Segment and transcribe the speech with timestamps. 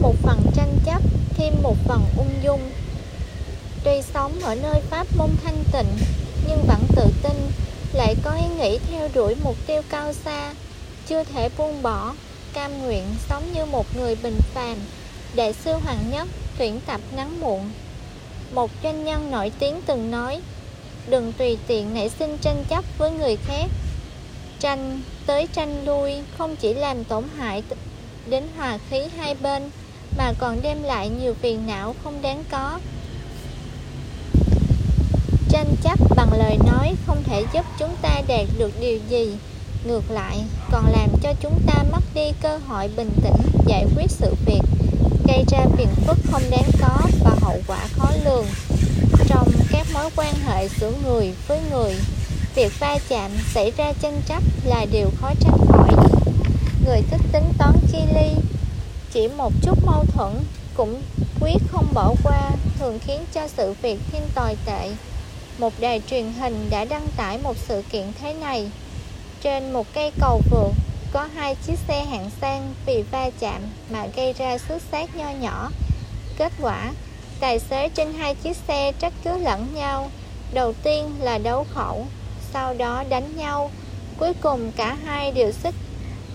[0.00, 1.02] một phần tranh chấp,
[1.36, 2.70] thêm một phần ung dung.
[3.84, 6.06] Tuy sống ở nơi pháp môn thanh tịnh,
[6.48, 7.36] nhưng vẫn tự tin,
[7.92, 10.54] lại có ý nghĩ theo đuổi mục tiêu cao xa.
[11.06, 12.14] Chưa thể buông bỏ,
[12.52, 14.76] cam nguyện sống như một người bình phàm.
[15.34, 16.28] Đại sư hoàng nhất
[16.58, 17.70] tuyển tập ngắn muộn.
[18.54, 20.40] Một doanh nhân nổi tiếng từng nói,
[21.06, 23.66] đừng tùy tiện nảy sinh tranh chấp với người khác.
[24.60, 27.62] Tranh tới tranh lui không chỉ làm tổn hại
[28.26, 29.70] đến hòa khí hai bên
[30.18, 32.78] mà còn đem lại nhiều phiền não không đáng có.
[35.48, 39.36] Tranh chấp bằng lời nói không thể giúp chúng ta đạt được điều gì.
[39.84, 44.10] Ngược lại, còn làm cho chúng ta mất đi cơ hội bình tĩnh giải quyết
[44.10, 44.62] sự việc,
[45.26, 48.46] gây ra phiền phức không đáng có và hậu quả khó lường.
[49.28, 51.94] Trong các mối quan hệ giữa người với người,
[52.54, 55.90] việc va chạm xảy ra tranh chấp là điều khó tránh khỏi.
[56.86, 58.51] Người thích tính toán chi ly
[59.12, 60.32] chỉ một chút mâu thuẫn
[60.74, 61.02] cũng
[61.40, 64.90] quyết không bỏ qua, thường khiến cho sự việc thêm tồi tệ.
[65.58, 68.70] Một đài truyền hình đã đăng tải một sự kiện thế này.
[69.42, 70.70] Trên một cây cầu vượt,
[71.12, 75.30] có hai chiếc xe hạng sang vì va chạm mà gây ra xước xác nho
[75.30, 75.70] nhỏ.
[76.38, 76.92] Kết quả,
[77.40, 80.10] tài xế trên hai chiếc xe trách cứ lẫn nhau.
[80.52, 82.06] Đầu tiên là đấu khẩu,
[82.52, 83.70] sau đó đánh nhau.
[84.18, 85.74] Cuối cùng cả hai đều xích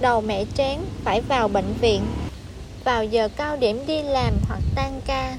[0.00, 2.02] đầu mẹ trán phải vào bệnh viện
[2.84, 5.36] vào giờ cao điểm đi làm hoặc tan ca.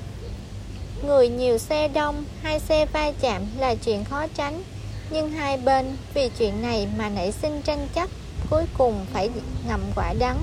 [1.03, 4.63] Người nhiều xe đông, hai xe va chạm là chuyện khó tránh.
[5.09, 8.09] Nhưng hai bên, vì chuyện này mà nảy sinh tranh chấp,
[8.49, 9.29] cuối cùng phải
[9.67, 10.37] ngậm quả đắng.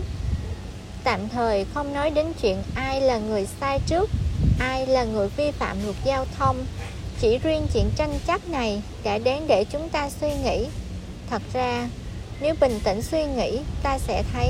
[1.05, 4.11] Tạm thời không nói đến chuyện ai là người sai trước,
[4.61, 6.56] ai là người vi phạm luật giao thông.
[7.20, 10.67] Chỉ riêng chuyện tranh chấp này đã đáng để chúng ta suy nghĩ.
[11.30, 11.89] Thật ra,
[12.41, 14.48] nếu bình tĩnh suy nghĩ, ta sẽ thấy,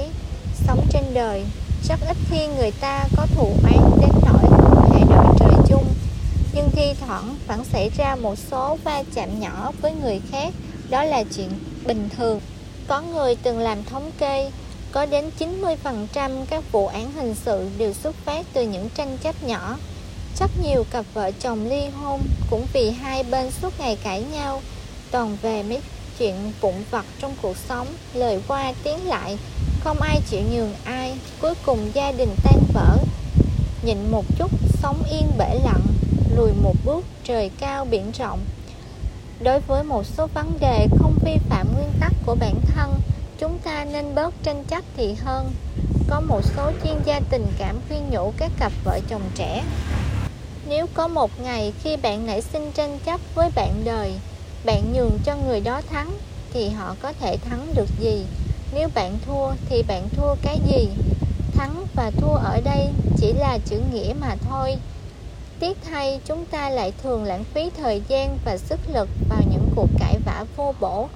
[0.67, 1.45] sống trên đời
[1.89, 5.85] rất ít khi người ta có thù oán đến nỗi không thể đợi trời chung.
[6.55, 10.55] Nhưng thi thoảng vẫn xảy ra một số va chạm nhỏ với người khác,
[10.91, 11.51] đó là chuyện
[11.87, 12.41] bình thường.
[12.89, 14.51] Có người từng làm thống kê,
[14.93, 19.45] có đến 90% các vụ án hình sự đều xuất phát từ những tranh chấp
[19.45, 19.77] nhỏ.
[20.39, 22.21] Rất nhiều cặp vợ chồng ly hôn
[22.51, 24.63] cũng vì hai bên suốt ngày cãi nhau,
[25.11, 25.81] toàn về mấy
[26.19, 29.39] chuyện vụn vặt trong cuộc sống, lời qua tiếng lại
[29.85, 31.15] không ai chịu nhường ai.
[31.41, 32.97] Cuối cùng gia đình tan vỡ.
[33.83, 34.51] Nhịn một chút,
[34.83, 35.87] sống yên bể lặng,
[36.37, 38.41] lùi một bước, trời cao biển rộng.
[39.41, 42.95] Đối với một số vấn đề không vi phạm nguyên tắc của bản thân,
[43.39, 45.53] chúng ta nên bớt tranh chấp thì hơn.
[46.09, 49.65] Có một số chuyên gia tình cảm khuyên nhủ các cặp vợ chồng trẻ.
[50.69, 54.15] Nếu có một ngày khi bạn nảy sinh tranh chấp với bạn đời,
[54.65, 56.19] bạn nhường cho người đó thắng,
[56.53, 58.25] thì họ có thể thắng được gì?
[58.75, 60.89] Nếu bạn thua thì bạn thua cái gì?
[61.55, 64.77] Thắng và thua ở đây chỉ là chữ nghĩa mà thôi.
[65.61, 69.69] Tiếc thay chúng ta lại thường lãng phí thời gian và sức lực vào những
[69.77, 71.09] cuộc cãi vã vô bổ.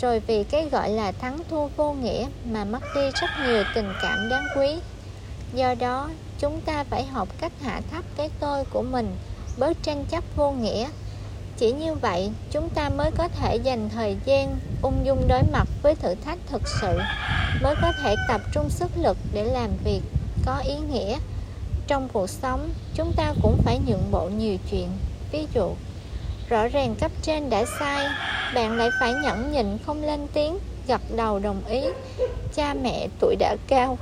[0.00, 3.92] Rồi vì cái gọi là thắng thua vô nghĩa mà mất đi rất nhiều tình
[4.02, 4.78] cảm đáng quý.
[5.54, 9.16] Do đó, chúng ta phải học cách hạ thấp cái tôi của mình
[9.58, 10.88] bớt tranh chấp vô nghĩa
[11.56, 15.68] chỉ như vậy, chúng ta mới có thể dành thời gian ung dung đối mặt
[15.82, 16.98] với thử thách thực sự,
[17.62, 20.00] mới có thể tập trung sức lực để làm việc
[20.46, 21.18] có ý nghĩa.
[21.86, 24.88] Trong cuộc sống, chúng ta cũng phải nhượng bộ nhiều chuyện,
[25.32, 25.70] ví dụ,
[26.48, 28.06] rõ ràng cấp trên đã sai,
[28.54, 30.58] bạn lại phải nhẫn nhịn không lên tiếng,
[30.88, 31.80] gật đầu đồng ý,
[32.54, 33.98] cha mẹ tuổi đã cao.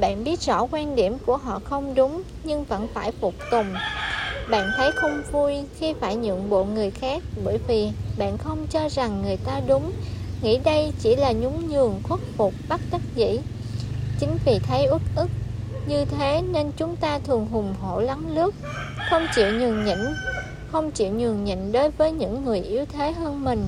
[0.00, 3.74] Bạn biết rõ quan điểm của họ không đúng, nhưng vẫn phải phục tùng
[4.50, 8.88] bạn thấy không vui khi phải nhượng bộ người khác bởi vì bạn không cho
[8.88, 9.92] rằng người ta đúng.
[10.42, 13.38] Nghĩ đây chỉ là nhún nhường khuất phục bất đắc dĩ.
[14.20, 15.30] Chính vì thấy uất ức
[15.86, 18.54] như thế nên chúng ta thường hùng hổ lắng lướt,
[19.10, 19.98] không chịu nhường nhịn,
[20.72, 23.66] không chịu nhường nhịn đối với những người yếu thế hơn mình.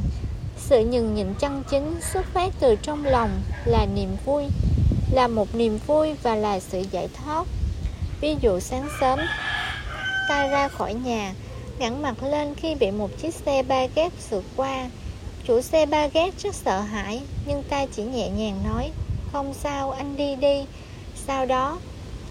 [0.59, 3.31] Sự nhường nhịn chân chính xuất phát từ trong lòng
[3.65, 4.45] là niềm vui,
[5.13, 7.47] là một niềm vui và là sự giải thoát.
[8.21, 9.19] Ví dụ sáng sớm
[10.29, 11.35] ta ra khỏi nhà,
[11.79, 14.89] ngẩng mặt lên khi bị một chiếc xe ba gác sượt qua.
[15.47, 18.91] Chủ xe ba gác rất sợ hãi, nhưng ta chỉ nhẹ nhàng nói,
[19.33, 20.65] không sao, anh đi đi.
[21.27, 21.79] Sau đó,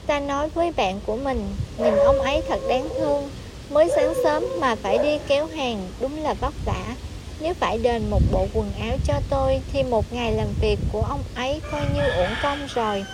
[0.08, 3.30] ta nói với bạn của mình, nhìn ông ấy thật đáng thương.
[3.70, 6.96] Mới sáng sớm mà phải đi kéo hàng, đúng là vất vả.
[7.40, 11.02] Nếu phải đền một bộ quần áo cho tôi thì một ngày làm việc của
[11.02, 13.06] ông ấy coi như uổng công rồi.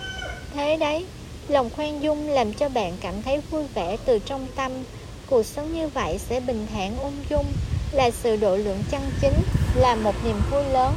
[0.53, 1.05] Thế đấy
[1.49, 4.71] lòng khoan dung làm cho bạn cảm thấy vui vẻ từ trong tâm.
[5.27, 7.45] Cuộc sống như vậy sẽ bình thản ung dung,
[7.91, 9.33] là sự độ lượng chân chính,
[9.75, 10.93] là một niềm vui lớn.